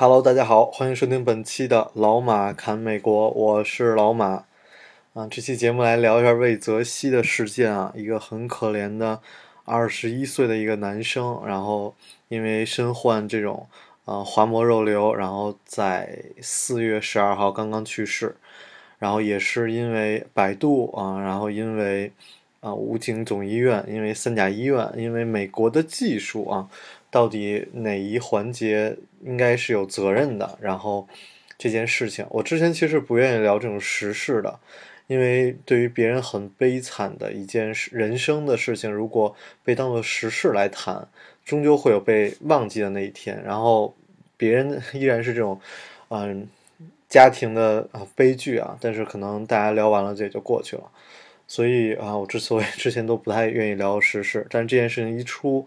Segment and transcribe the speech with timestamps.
[0.00, 4.44] Hello，大家好，欢迎收听本期的老马侃美国，我是老马。
[5.12, 9.20] 啊，这期节目来聊一下魏则西的事件啊，一个很可怜的
[9.64, 11.96] 二十一岁的一个男生，然后
[12.28, 13.66] 因为身患这种
[14.04, 18.36] 啊滑膜肉瘤，然后在四月十二号刚刚去世，
[19.00, 22.12] 然后也是因为百度啊，然后因为
[22.60, 26.68] 啊武警总医院，因为三甲医院，因为美国的技术啊。
[27.10, 30.58] 到底哪一环节应该是有责任的？
[30.60, 31.08] 然后
[31.56, 34.60] 这件事情，我之前其实不愿意聊这种时事的，
[35.06, 41.08] 因为对于别人很悲惨的一件事，人生的事情，如果被当做时事来谈，
[41.44, 43.42] 终究会有被忘记的那一天。
[43.42, 43.96] 然后
[44.36, 45.58] 别人 依然是这种，
[46.10, 46.46] 嗯，
[47.08, 50.82] 家庭的悲剧啊，但是可能大家聊完了这也就过去了。
[51.46, 55.66] 所以啊，我之所以 之前都不太愿意聊时事，但是这件事情一出。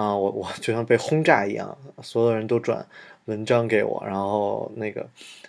[0.00, 2.86] 啊，我我就像被轰炸一样，所有人都转
[3.26, 5.06] 文章给我，然后那个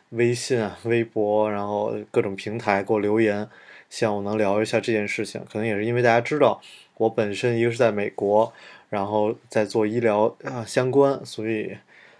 [0.09, 3.47] 微信啊、微博，然后各种平台给我留言，
[3.89, 5.41] 希望我能聊一下这件事情。
[5.49, 6.59] 可能也是因为大家知道
[6.97, 8.51] 我本身一个是在美国，
[8.89, 11.77] 然后在做医疗啊相关，所以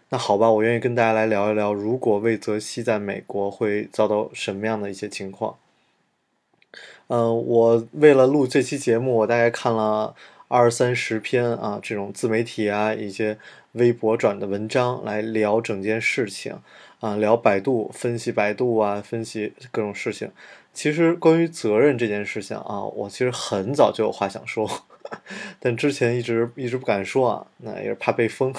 [0.07, 5.57] 那好吧，我愿意跟大家来聊一聊，如果魏则西在美国会遭到什么样的一些情况。
[7.07, 10.15] 嗯，我为了录这期节目，我大概看了。
[10.51, 13.37] 二三十篇啊，这种自媒体啊，一些
[13.71, 16.59] 微博转的文章来聊整件事情
[16.99, 20.29] 啊，聊百度分析百度啊，分析各种事情。
[20.73, 24.69] 其实关于责任这件事情啊，我其实很早就有话想说，
[25.61, 28.53] 但之前一直一直不敢说啊，那也是怕被封。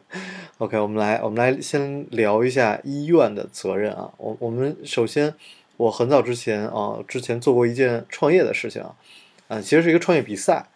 [0.56, 4.10] OK，我们来我们来先聊一下医院的责任啊。
[4.16, 5.34] 我我们首先，
[5.76, 8.96] 我很早之前啊，之前做过一件创业的事情啊，
[9.48, 10.68] 啊，其实是一个创业比赛。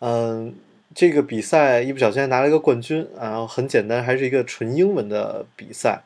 [0.00, 0.54] 嗯，
[0.94, 6.02] 这个比赛一不小心拿了一个冠军，然后很简单，还是一个纯英文的比赛。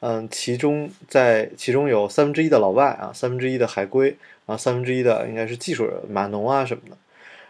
[0.00, 4.08] 嗯，其中在其中有三分之一的老外啊，三分之一的海归，
[4.46, 6.96] 然后三分之一的应该是技术人码农啊什么的。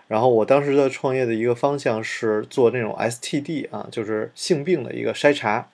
[0.08, 5.68] 然后我当时的创业的一个方向是做那种 STD 啊，就是性病的一个筛查。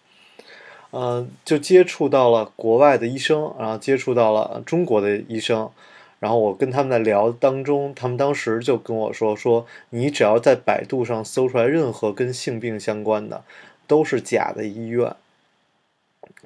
[0.92, 5.70] 嗯，就接触到了国外的医生，然后接触到了中国的医生。
[6.18, 13.44] 然后我跟他们在聊当中，他们当时就跟我说：“说你只要在百度上搜出来任何跟性病相关的，
[13.86, 15.14] 都是假的医院，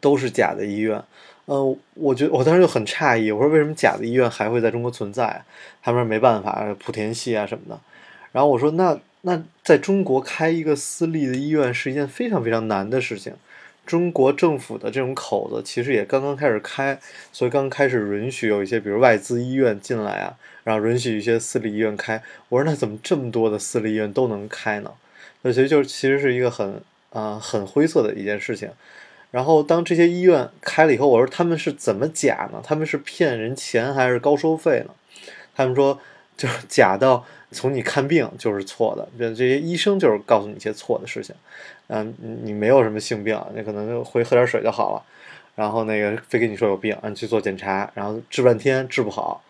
[0.01, 1.03] 都是假的医院。”
[1.47, 5.43] 嗯，我觉得我当时就很诧异，我说：“为什么假的医院还会在中国存在？”
[5.83, 7.81] 他们说：“没办法，莆田系啊什么的。”
[8.33, 13.35] 然后我说：“那那在中国开一个私立的医院是一件非常非常难的事情。”
[13.91, 16.97] 中国政府的这种口子其实也刚刚开始开，
[17.33, 22.23] 所以刚开始允许有一些，比如外资医院进来啊，然后允许一些私立医院开。
[22.49, 24.93] 我说那怎么这么多的私立医院都能开呢？
[25.43, 26.81] 那其实就其实是一个很
[27.11, 28.71] 啊很灰色的一件事情。
[29.33, 32.61] 然后当这些医院开了以后，我说他们是怎么假呢？
[32.63, 34.95] 他们是骗人钱还是高收费呢？
[35.57, 35.99] 他们说
[36.41, 37.27] 就是假到。
[37.53, 41.35] 从你看病就是错的，这这些医生就是告诉你一些错的事情，
[41.89, 42.15] 嗯，
[42.45, 45.03] 你没有什么性病，你可能就回喝点水就好了，
[45.57, 49.43] 然后那个非跟你说有病，你去做检查，然后治半天治不好，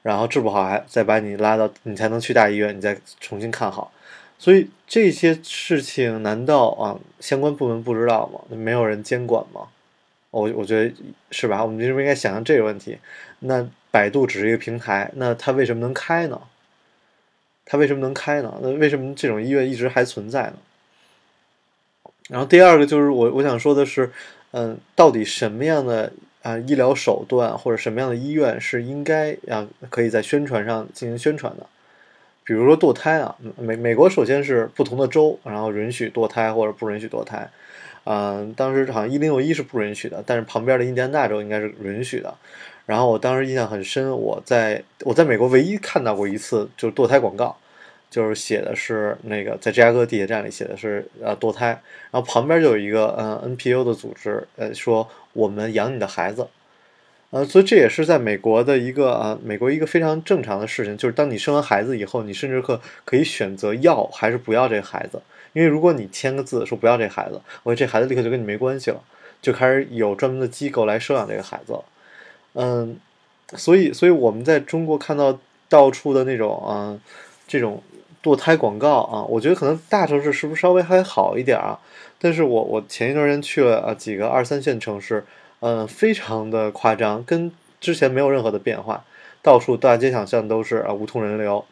[0.00, 3.92] 然后治不好还再把你拉到你才能去大医院，你再重新看好，
[4.38, 8.40] 所以这些事情难道啊相关部门不知道吗？
[8.56, 9.68] 没有人监管吗？
[10.30, 10.90] 我我觉得
[11.30, 11.62] 是吧？
[11.62, 12.96] 我们是不是应该想想这个问题？
[13.42, 16.40] 那百度只是一个平台，那它为什么能开呢？
[17.64, 18.58] 它为什么能开呢？
[18.62, 20.54] 那为什么这种医院一直还存在呢？
[22.28, 24.10] 然后第二个就是我我想说的是，
[24.52, 31.66] 嗯，到底什么样的啊医疗手段或者什么样的医院是应该啊可以在宣传上进行宣传的？
[32.44, 37.48] 比如说堕胎啊，美美国首先是不同的州，然后允许堕胎或者不允许堕胎。
[38.04, 42.34] 嗯，当时好像一零六一是不允许的，但是旁边的印第安纳州应该是允许的。
[42.84, 47.56] 然后我当时印象很深，我在我在美国唯一看到过一次就是堕胎广告，
[48.10, 51.68] 就是写的是那个在芝加哥地铁站里写的是呃堕胎，
[52.10, 56.48] 然后旁边就有一个嗯 NPO 的组织呃说我们养你的孩子，
[57.30, 69.00] 呃所以这也是在美国的一个啊美国一个非常正常的事情，就是当你生完孩子以后，你甚至可可以选择要还是不要这个孩子，因为如果你签个字说不要这孩子，我这孩子立刻就跟你没关系了。
[69.40, 71.84] 就开始有专门的机构来收养这个孩子了。
[72.54, 72.98] 嗯，
[73.56, 75.38] 所以，所以我们在中国看到
[75.68, 76.98] 到处的那种啊，
[77.48, 77.82] 这种
[78.22, 81.78] 堕胎广告啊，我觉得可能大城市是不是稍微还好一点啊？
[82.18, 85.24] 但是我我前一段时间去了啊几个二三线城市，
[85.60, 87.50] 嗯，非常的夸张，跟
[87.80, 89.04] 之前没有任何的变化，
[89.42, 91.64] 到处大街小巷都是啊无痛人流，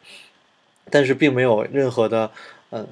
[0.90, 2.30] 但是并没有任何的
[2.70, 2.84] 嗯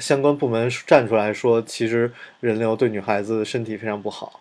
[0.00, 2.10] 相关部门站出来说，其实
[2.40, 4.40] 人流对女孩子身体非常不好。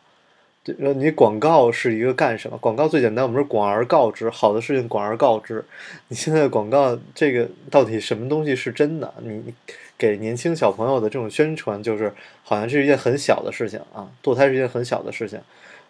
[0.66, 2.58] 对，你广告是一个干什么？
[2.58, 5.64] 广告最简单，我们是广而告之，好的事情广而告之。
[6.08, 9.14] 你现在广告这个到底什么东西是真的？
[9.22, 9.54] 你
[9.96, 15.40] 给年轻小朋友的这种宣传，就是好像是一件很小的事情啊，堕胎是一件很小的事情，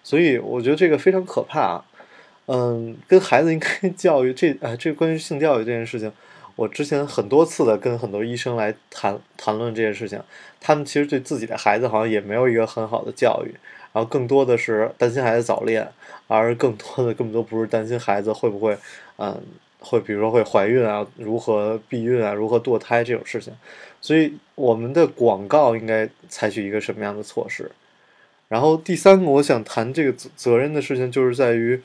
[0.04, 1.86] 所以我觉得这个非常可怕啊。
[2.48, 6.12] 嗯，跟孩子应该 教育这啊，这关于性教育这件事情，
[6.57, 10.22] 我之前很多次的跟很多医生来谈谈论这件事情，
[10.60, 13.56] 他们其实对自己的孩子好像也没有一个很好的教育。
[13.95, 15.89] 然后更多的是担心孩子早恋，
[16.27, 18.77] 而更多的根本都不是担心孩子会不会，
[19.15, 19.42] 嗯，
[19.80, 23.53] 会比如说会怀孕啊，如何避孕啊，如何堕胎这种事情。
[24.01, 27.71] 所以我们的广告应该采取一个什么样的措施？
[28.50, 31.81] 然后第三个我想谈这个责任的事情，就是在于，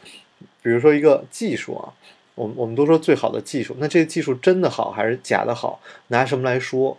[0.62, 1.94] 比如说一个技术啊，
[2.34, 5.80] 我们我们都说最好的技术，那这个技术真的好还是假的好？
[6.08, 6.98] 拿什么来说？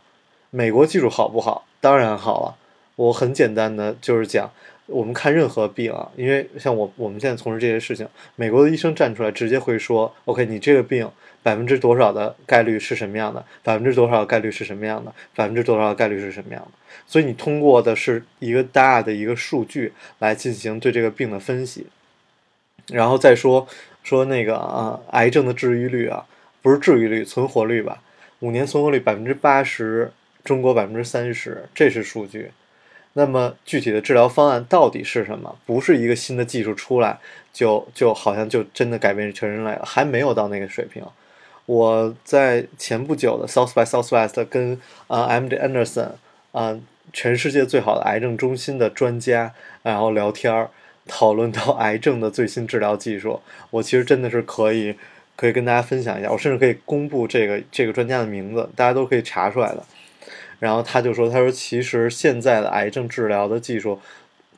[0.51, 1.65] 美国技术好不好？
[1.81, 2.55] 当然好了。
[2.95, 4.49] 我很简单的就是讲。
[4.91, 11.09] 我们看任何病啊，因为像我我们现在从事这些事情，美国的医生站出来直接会说：“OK，你这个病
[11.41, 13.43] 百分之多少的概率是什么样的？
[13.63, 15.13] 百分之多少的概率是什么样的？
[15.35, 16.71] 百分之多少的概率是什么样的？”
[17.07, 21.87] 所以你通过的是一个大的一个数据来进行对这个病的分析，
[22.87, 23.67] 然后再说
[24.03, 26.25] 说那个啊，癌症的治愈率啊，
[26.61, 28.01] 不是治愈率，存活率吧？
[28.39, 30.11] 五年存活率百分之八十，
[30.43, 32.51] 中国百分之三十，这是数据。
[33.13, 35.57] 那么具体的治疗方案到底是什么？
[35.65, 37.19] 不是一个新的技术出来
[37.51, 41.03] 就就好像就真的改变全人类了，还没有到那个水平。
[41.65, 46.11] 我在前不久的 South by Southwest 跟啊 M D Anderson
[46.51, 46.79] 啊
[47.13, 49.53] 全世界最好的癌症中心的专家，
[49.83, 50.69] 然后聊天儿，
[51.07, 53.41] 讨论到癌症的最新治疗技术。
[53.69, 54.95] 我其实真的是可以
[55.35, 59.83] 可以跟大家分享一下，我甚至可以公布这个这个专家的名字，大家都可以查出来的。
[60.61, 63.99] 然后他就说：“他说其实现在的癌症治疗的技术，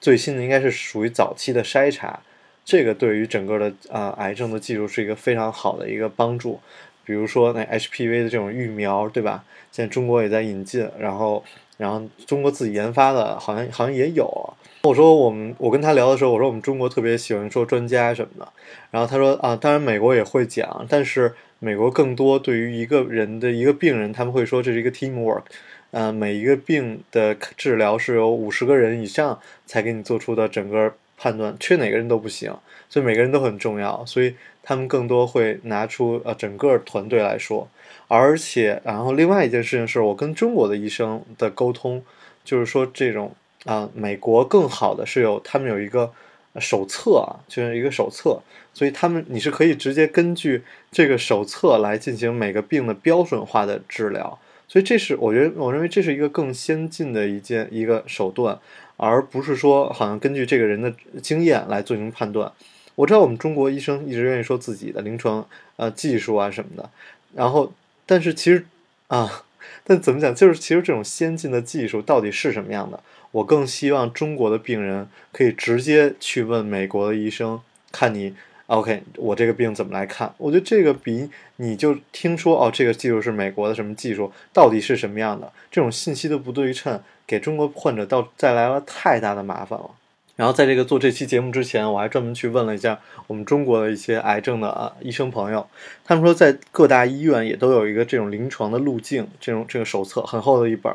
[0.02, 2.20] 最新的应该是属于早期的筛查，
[2.66, 6.60] 这个对于整个的啊癌症的技术是一个非常好的一个帮助。
[7.06, 9.46] 比如说那 HPV 的这种疫苗，对吧？
[9.72, 11.42] 现在中国也在引进，然后
[11.78, 14.54] 然后中国自己研发的，好像好像也有。
[14.84, 18.52] 我说我们我跟他聊的时候，我说我们中国特别喜欢说专家什么的。
[18.92, 25.44] 然后他说啊，当然美国也会讲，但是美国更多对于一个人的一个病人，他们会说这是一个 teamwork。”
[25.94, 32.52] 呃，每一个病的治疗是由五十个人以上才给你做出的整个判断，缺哪个人都不行，
[32.90, 37.70] 所以每个人都很重要，所以他们更多会拿出呃整个团队来说，
[38.08, 42.04] 而且然后另外一件事情是我跟中国的医生的沟通，
[42.44, 43.32] 就是说这种
[43.66, 46.12] 啊，美国更好的是有他们有一个
[46.60, 48.42] 手册啊，就是一个手册，
[48.74, 54.40] 所以他们你是可以直接根据这个手册来进行每个病的标准化的治疗。
[54.74, 58.58] 所以这是我觉得，我认为这是一个更先进的一件一个手段，
[58.98, 60.92] 而不是说好像根据这个人的
[61.22, 62.52] 经验来进行判断。
[62.96, 66.90] 我知道我们中国医生一直愿意说自己的临床呃技术啊什么的，
[67.36, 67.72] 然后
[68.08, 68.66] 但是其实
[69.10, 69.44] 啊，
[69.84, 73.00] 但怎么讲，就是其实这种先进的技术到底是什么样的？
[73.30, 77.62] 我更希望中国的病人可以直接去问美国的医生，
[77.92, 78.34] 看你。
[78.68, 80.34] OK，我这个病怎么来看？
[80.38, 85.52] 我觉得这个比你就听说哦，这个技术是美国的什么技术，到底是什么样的？
[85.70, 89.92] 这种信息的不对称，给中国患者到带来了太大的麻烦了。
[90.36, 95.68] 然后在这个做这期节目之前，我还专门去问了一下我们中国的一些癌症的啊医生朋友，
[96.06, 100.92] 他们说在各大医院也都有一个这种临床的路径，这种这个手册很厚的一本，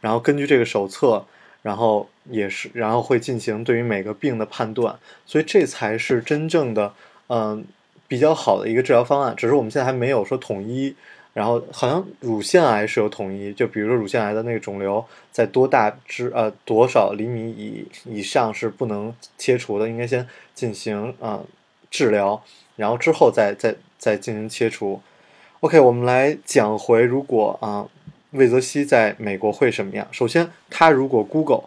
[0.00, 1.24] 然后根据这个手册，
[1.62, 6.92] 然后也是然后会进行对于每个病的判断，所以这才是真正的。
[7.32, 7.64] 嗯，
[8.06, 10.94] 比较好的一个治疗方案，只是我们现在还没有说统一。
[11.34, 21.40] 然后好像乳腺癌是有统一，就比如说乳腺癌的那个肿瘤在多大之呃多少厘米以以上是不能切除的，应该先进行啊
[21.90, 22.42] 治疗，
[22.76, 25.00] 然后之后再再再进行切除。
[25.60, 27.88] OK，我们来讲回如果啊
[28.32, 30.06] 魏则西在美国会什么样？
[30.12, 31.62] 首先，他如果 Google，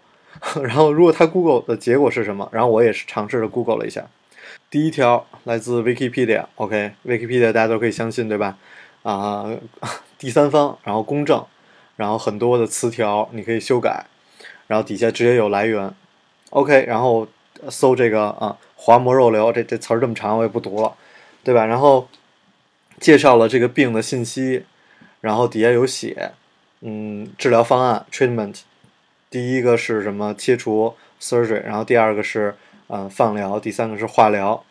[0.61, 2.47] 然后如果他 Google 的结果是什么？
[2.51, 4.05] 然后我也是尝试着 Google 了一下。
[4.75, 8.57] 第一条来自 Wikipedia，OK，Wikipedia 大家都可以相信，对吧？
[9.03, 9.49] 啊，
[10.19, 11.45] 第三方，然后公正，
[11.95, 14.05] 然后很多的词条你可以修改，
[14.67, 15.93] 然后底下直接有来源
[16.49, 17.25] ，OK，然后
[17.69, 20.93] 搜这个啊滑膜肉瘤，这这词儿这么长，我也不读了，
[21.41, 21.65] 对吧？
[21.65, 22.09] 然后
[22.99, 24.65] 介绍了这个病的信息，
[25.21, 26.33] 然后底下有写，
[26.81, 28.63] 嗯，治疗方案 treatment，
[29.29, 34.63] 第一个是什么切除 surgery，然后第二个是呃放疗，第三个是化疗，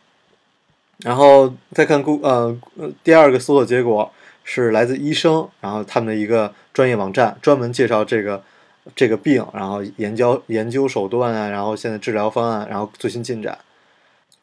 [0.98, 4.10] 然后再看顾呃呃第二个搜索结果
[4.42, 8.42] 是来自医生，然后他们的一个专业网站，专门介绍这个
[8.94, 13.58] 这个病，然后研究研究手段啊，然后现在治疗方案，然后最新进展。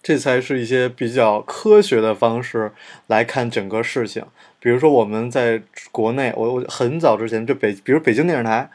[0.03, 2.71] 这才是一些比较科学的方式
[3.05, 4.25] 来看整个事情。
[4.59, 5.61] 比如说我们在
[5.91, 8.67] 国内，我我很早之前就北，比如北京电视台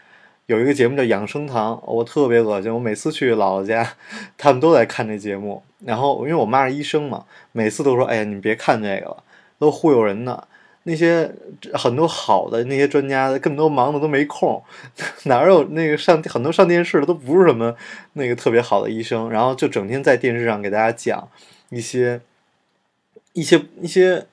[0.47, 2.73] 有一个节目叫《养生堂》，我特别恶心。
[2.73, 3.95] 我每次去姥姥家，
[4.39, 5.61] 他们都在看这节目。
[5.85, 9.25] 然后因为我妈是医生嘛，每次都说：“哎呀，你别看这个了，
[9.59, 10.47] 都忽悠人呢。”
[10.85, 11.29] 那些
[11.75, 14.63] 很多好的那些专家根本都忙的都没空，
[15.27, 17.75] 哪有那个上很多上电视的都不是什么
[18.13, 21.29] 那个特别好的医生，然后就整天在电视上给大家讲
[21.71, 22.21] 一些
[23.33, 24.25] 一些一些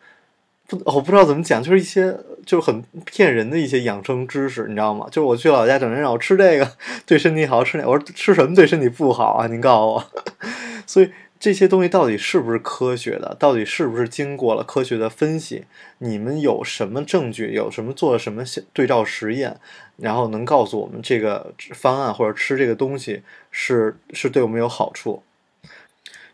[0.67, 5.07] 不我不知道怎么讲，就是一些就是很骗人的一些养生知识，你知道吗？
[5.11, 6.71] 就是我去老家，整天让我吃这个
[7.05, 9.47] 对身体好，吃那我说吃什么对身体不好啊？
[9.47, 10.23] 您告诉我，
[10.87, 11.11] 所以。
[11.39, 13.35] 这些东西到底是不是科学的？
[13.37, 15.65] 到底是不是经过了科学的分析？
[15.97, 17.51] 你们有什么证据？
[17.51, 19.57] 有什么做了什么对照实验？
[19.97, 25.21] 然后能告诉我们这个方案或者吃这个东西是是对我们有好处？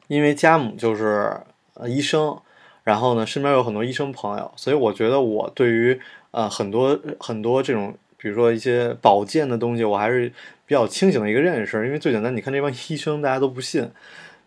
[0.06, 1.36] 因为家母就是
[1.74, 2.40] 呃医生，
[2.90, 6.00] 然后呢身边有很多医生朋友，所以我觉得我对于
[6.32, 10.28] 呃很多很多这种比如说一些保健的东西，我还是
[10.66, 11.86] 比较清醒的一个认识。
[11.86, 13.92] 因为最简单，你看这帮医生，大家都不信。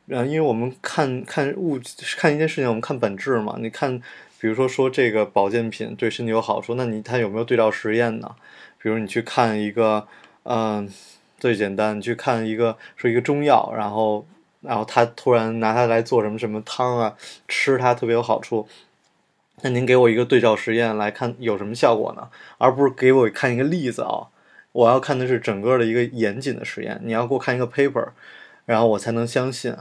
[0.09, 1.79] 嗯，因为我们看看物
[2.19, 3.57] 看一件事情，我们看本质嘛。
[3.61, 4.03] 你看，
[4.41, 8.35] 比如说说这个保健品对身体有好处，那你它有没有对照实验呢？
[8.83, 10.09] 比如你去看一个，
[10.43, 10.91] 嗯，
[11.39, 14.27] 最简单，你去看一个说一个中药，然后
[14.63, 17.15] 然后他突然拿它来做什么什么汤啊，
[17.47, 18.67] 吃它特别有好处，
[19.63, 22.29] 那您给我一个对照实验来看有什么效果呢？
[22.59, 24.29] 而不是给我看一个例子啊，
[24.73, 27.01] 我要看的是整个的一个严谨的实验。
[27.03, 28.09] 你要给我看一个 paper，
[28.65, 29.77] 然后我才能相信。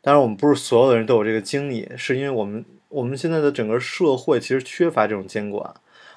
[0.00, 5.74] 当然，我们不是所有的人都有这个经历，是因为我们我们现在的整个社会其实缺乏这种监管，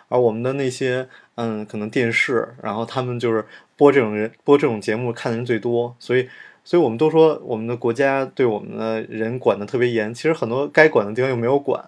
[0.10, 3.46] 而我们的那些嗯，可能电视，然后他们就是
[3.76, 6.30] 播这种人播这种节目看的人最多，所以，
[6.64, 11.84] 所以我们都说我们的国家对我们的人管的特别严，其实很多该管的地方又没有管，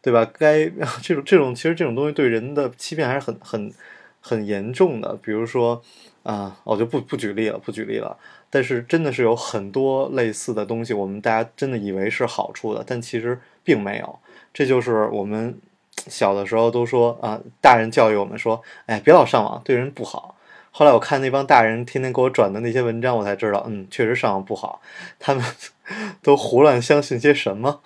[0.00, 0.24] 对吧？
[0.38, 0.70] 该
[1.02, 3.72] 这种这种其实这种东西对人的欺骗还是很很
[4.20, 5.82] 很严重的，比如说
[6.22, 8.16] 啊，我就不不举例了，不举例了。
[8.48, 14.18] 但是真的是有很多类似的东西，我们大家真的以为是好处的，但其实并没有。
[14.52, 15.58] 这就是我们
[16.06, 20.31] 小的时候都说啊，大人教育我们说，哎，别老上网，对人不好。
[20.74, 24.80] 后来我看那帮大人天天给我转的那些文章，我才知道，嗯，确实上网不好。
[25.18, 25.44] 他们
[26.22, 27.80] 都胡乱相信些什么？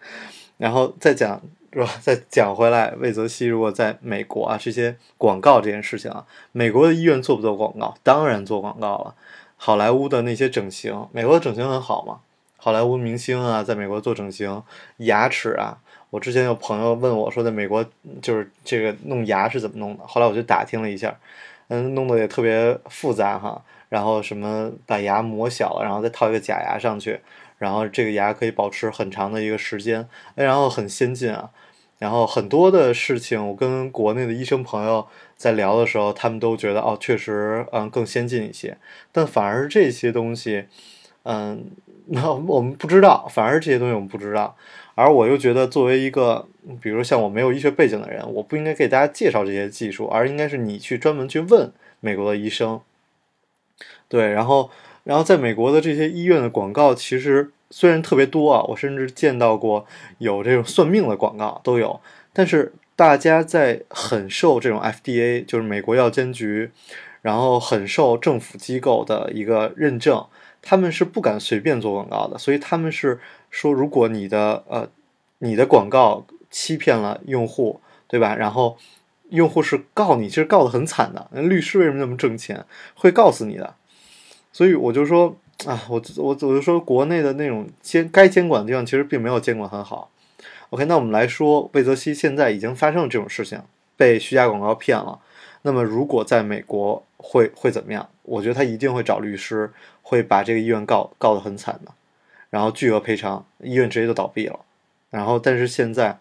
[0.58, 1.40] 然后再讲
[1.72, 1.90] 是吧？
[2.00, 7.94] 再讲回来，魏则西如果在美国啊，这些广告这件事情啊，美国的医院做不做广告？
[8.02, 9.14] 当然做广告了。
[9.56, 12.20] 好莱坞的那些整形，美国的整形很好嘛？
[12.58, 14.62] 好莱坞明星啊，在美国做整形，
[14.98, 15.78] 牙齿啊，
[16.10, 17.82] 我之前有朋友问我说，在美国
[18.20, 20.06] 就是这个弄牙是怎么弄的？
[20.06, 21.14] 后来我就打听了一下，
[21.68, 23.62] 嗯，弄得也特别复杂哈。
[23.88, 27.20] 然后什么把牙磨小了，然后再套一个假牙上去，
[27.58, 31.50] 然后这个牙可以保持很长的一个时间，然后很先进啊。
[31.98, 35.06] 然后很多的事情，我跟国内的医生朋友
[35.36, 38.76] 在聊的时候，他们都觉得哦，确实，嗯，更先进一些。
[39.12, 40.66] 但反而这些东西，
[41.22, 41.70] 嗯，
[42.08, 44.54] 那 我们不知道，反而这些东西我们不知道。
[44.96, 46.48] 而我又觉得，作为一个，
[46.82, 52.80] 比如像我没有医学背景的人，我不应该给大家介绍这些技术，而应该是你去专门去问美国的医生。
[54.08, 54.70] 对，然后，
[55.04, 57.52] 然后在美国的这些医院的广告，其实。
[57.68, 59.84] 虽然特别多啊，我甚至见到过
[60.18, 62.00] 有这种算命的广告都有，
[62.32, 66.70] 但是大家在很受这种 FDA，就是美国药监局，
[67.22, 70.24] 然后很受政府机构的一个认证，
[70.62, 73.18] 他们是不敢随便做广告的，所以他们是
[73.56, 74.88] 说，如果你的呃
[75.38, 78.36] 你的广告欺骗了用户，对吧？
[78.36, 78.76] 然后
[79.30, 82.64] 用户是告你，其实告的很惨的，那律师为什么那么挣钱？
[82.94, 83.74] 会告死你的，
[84.52, 85.36] 所以我就说。
[85.64, 90.10] 啊，我我我就说国内的那种监该监管的地方，其实并没有监管很好。
[90.68, 93.58] OK，那我们来说，魏则西现在已经发生了这种事情，
[93.96, 95.18] 被虚假广告骗了。
[95.62, 98.06] 那么如果在美国会会怎么样？
[98.24, 99.72] 我觉得他一定会找律师，
[100.02, 101.90] 会把这个医院告告得很惨的，
[102.50, 104.60] 然后巨额赔偿，医院直接就倒闭了。
[105.10, 106.18] 然后但是现在。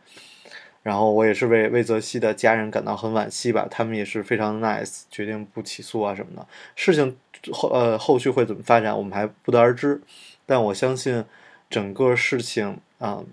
[0.84, 6.48] 然后我也是为魏则西的家人感到很惋惜吧，他们也是非常 nice，决定不起诉啊什么的。
[6.76, 7.18] 事情
[7.52, 10.00] 后呃后续会怎么发展，我们还不得而知。
[10.46, 11.26] 但我相信
[11.72, 13.24] 整个事情啊。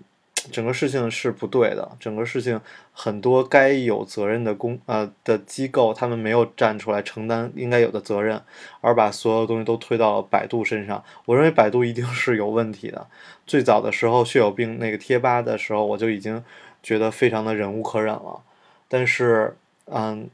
[0.51, 2.59] 整个事情是不对的，整个事情
[2.91, 8.41] 很多该有责任的公呃的机构，他们没有站出来承担应该有的责任，
[8.81, 11.03] 而把所有东西都推到了百度身上。
[11.25, 13.07] 我认为百度一定是有问题的。
[13.45, 16.43] 最早的时候，血友病那个贴吧的时候，我就已经
[16.81, 18.41] 觉得非常的忍无可忍了。
[18.87, 20.29] 但是，嗯，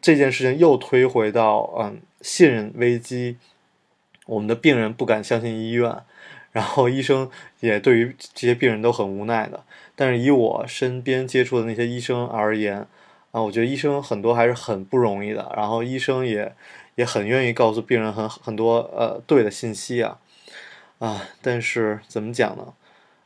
[0.00, 3.36] 这件事情又推回到嗯信任危机，
[4.26, 5.96] 我们的病人不敢相信医院。
[6.52, 7.28] 然后医生
[7.60, 9.64] 也对于这些病人都很无奈的，
[9.96, 12.86] 但是以我身边接触的那些医生而言，
[13.32, 15.52] 啊，我觉得医生很多还是很不容易的。
[15.56, 16.54] 然后医生也
[16.94, 20.18] 也很愿意告诉病人很很多呃对的信息啊，
[20.98, 22.72] 啊，但是怎么讲呢？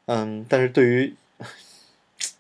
[0.07, 1.15] 嗯，但是对于。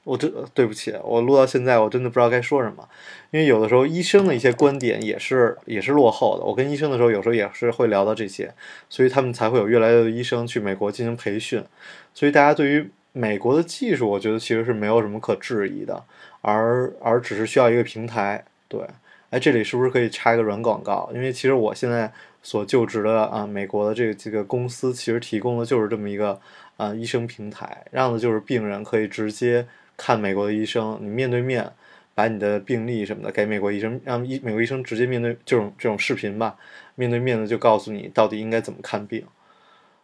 [0.07, 2.89] 我真对不起，我录到现在，我真的不知道该说什么，
[3.33, 6.45] 因为有的时候医生的一些观点也是也是落后的。
[6.45, 8.55] 我跟医生的时候，有时候也是会聊到这些，
[8.89, 11.61] 所以他们才会有越来越多医生去美国进行培训。
[12.15, 16.05] 所以大家对于美国的技术，我觉得其实是没有什么可质疑的，
[16.41, 18.45] 而而只是需要一个平台。
[18.69, 18.81] 对，
[19.31, 21.11] 哎，这里是不是可以插一个软广告？
[21.13, 22.13] 因为其实我现在
[22.45, 26.41] 所就职的啊，美国的这个这个公司，其实提供的就是这么一个
[26.77, 29.67] 啊医生平台，让的就是病人可以直接。
[29.97, 31.73] 看美国的医生，你面对面
[32.15, 36.57] 把你的病历什么的给美国医生，让医美国医生直接面对这种这种视频吧，
[36.95, 39.25] 面对面的就告诉你到底应该怎么看病。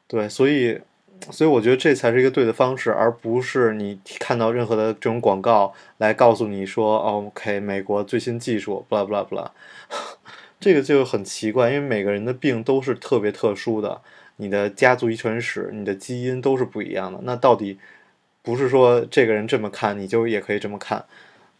[0.06, 0.80] 对，所以
[1.30, 9.48] 所以我觉得这才是一个对的方式，而不是你看到任何的这种广告来告诉你说，OK，美国最新技术，blah blah blah，
[10.60, 14.00] 这个就很奇怪，因为每个人的病都是特别特殊的，
[14.36, 17.78] 你的家族遗传史、你的基因都是不一样的，那到底？
[18.42, 21.04] 不是说这个人这么看，你就也可以这么看。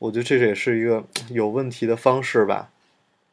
[0.00, 2.70] 我觉得这也是一个 有问题的方式吧。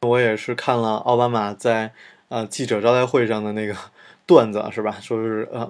[0.02, 1.92] 我也是看了奥巴马在
[2.28, 3.74] 呃记者招待会上的那个
[4.24, 4.96] 段子，是吧？
[5.00, 5.68] 说是呃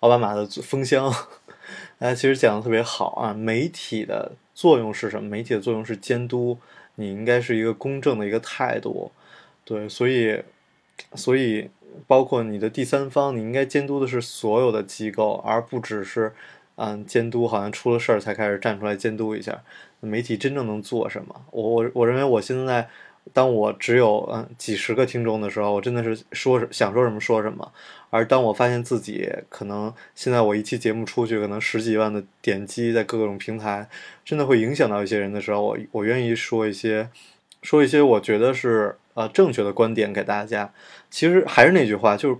[0.00, 1.14] 奥巴马的封箱，
[2.00, 3.32] 哎，其实讲的特别好啊。
[3.32, 5.28] 媒体的作用是什么？
[5.28, 6.58] 媒体的作用是监督，
[6.96, 9.12] 你应该是一个公正的一个态度。
[9.64, 10.42] 对，所以
[11.14, 11.70] 所以
[12.08, 16.32] 包括你的第三方，你应该监督的是所有的机构，而不只是。
[16.82, 19.60] 嗯，监督好像出了事儿才开始站出来监督一下。
[20.00, 21.44] 媒体真正能做什么？
[21.50, 22.88] 我我我认为我现在，
[23.34, 27.70] 当我只有嗯几十个听众的时候，我真的是说想说什么说什么。
[28.08, 33.86] 而当我发现自己可能现在我一期节目出去，可能十几万的点击在各种平台，
[34.24, 37.10] 真的会影响到一些人的时候，我我愿意说一些
[37.60, 40.72] 说一些我觉得是呃正确的观点给大家。
[41.10, 42.30] 其实还是那句话，就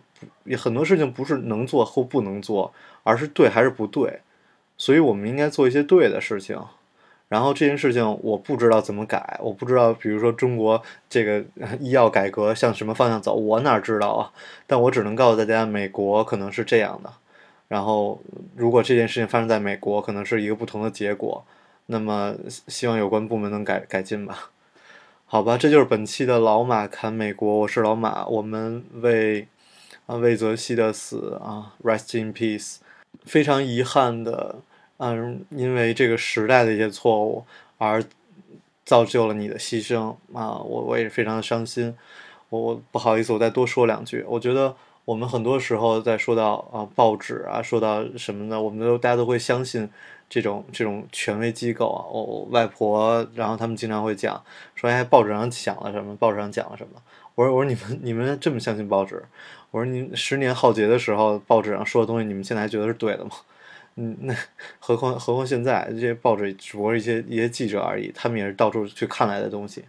[0.46, 2.72] 是很多事情不是能做或不能做，
[3.02, 4.20] 而是对还是不对。
[4.80, 6.58] 所以我们应该做一些对的事情，
[7.28, 11.44] 然后这件事情我不知道怎么改，我不知道，比如说中国这个
[11.78, 14.32] 医药改革向什么方向走，我哪知道啊？
[14.66, 17.12] 但我只能告诉大家，美国可能是这样的。
[17.68, 18.22] 然后，
[18.56, 21.44] 如果这件事情发生在美国，可能是一个不同的结果。
[21.86, 22.34] 那么，
[22.66, 24.48] 希望有关部门能改改进吧。
[25.26, 29.46] 好吧，这就是本期的老马侃美国，我是老马，我们为
[30.06, 32.78] 啊魏则西的死啊，rest in peace，
[33.24, 34.56] 非常遗憾的。
[35.02, 37.42] 嗯，因为这个时代的一些错误
[37.78, 38.04] 而
[38.84, 41.96] 造就了你的牺牲啊，我我也是非常的伤心。
[42.50, 44.22] 我我不好意思，我再多说两句。
[44.28, 48.60] 我觉得我们很多时候在说到啊报纸啊，说到什么呢？
[48.60, 49.88] 我们都大家都会相信
[50.28, 52.04] 这种这种权威机构啊。
[52.12, 54.42] 我外婆，然后他们经常会讲
[54.74, 56.14] 说，哎，报纸上讲了什么？
[56.16, 57.00] 报纸上讲了什么？
[57.36, 59.24] 我说我说你们你们这么相信报纸？
[59.70, 63.30] 我说你十年浩劫的时候，报纸上说的东西，你们现在还觉得是对的吗？
[63.96, 64.34] 嗯， 那
[64.78, 69.84] 何况何况现在这些报纸只不过一些一些记者而已，他们也是到处去看来的东西，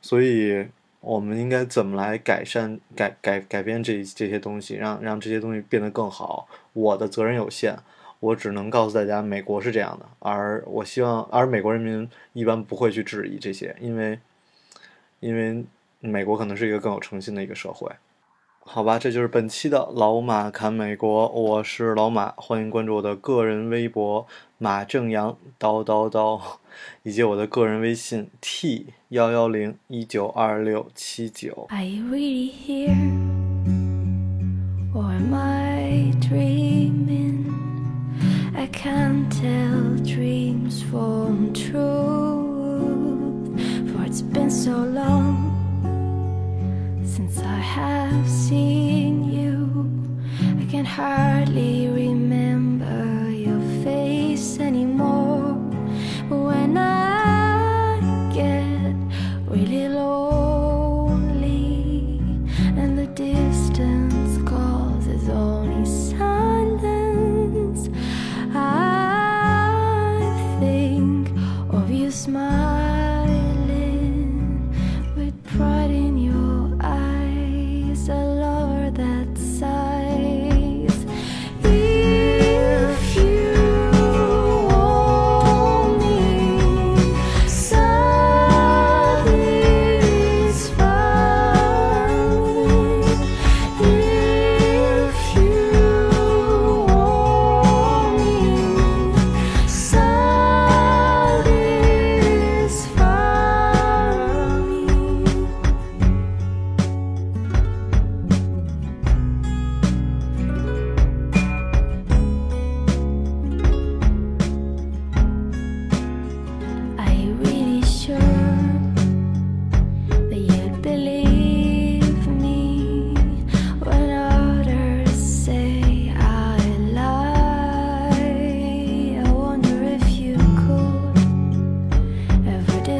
[0.00, 0.66] 所以
[1.00, 6.48] 我们应该怎么来改善、改改改变这这些东西，让让这些东西变得更好？
[6.72, 7.76] 我的责任有限，
[8.20, 14.18] 我只能告诉大家，美国是这样的，而我希望，而美国人民一般不会去质疑这些，因为
[15.20, 15.64] 因为
[16.00, 17.90] 美国可能是一个更有诚信的一个社会。
[18.70, 24.26] 好吧这就是本期的老马侃美国我是老马欢迎关注我的个人微博
[24.58, 26.38] 马正阳叨叨叨
[27.02, 31.66] 以及我的个人微信 t 幺幺零一九二六七九。
[31.70, 32.94] Are you really here?
[34.94, 37.46] Or am i dreaming?
[38.54, 41.78] I can't tell dreams from truth
[43.90, 45.37] for it's been so long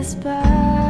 [0.09, 0.88] whisper.